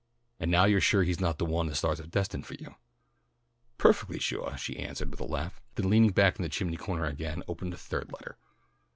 [0.39, 2.73] "And now you're sure he's not the one the stars have destined for you?"
[3.77, 7.43] "Perfectly suah," she answered with a laugh, then leaning back in the chimney corner again,
[7.47, 8.35] opened the third letter.